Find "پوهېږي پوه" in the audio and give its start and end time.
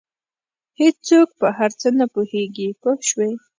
2.13-2.95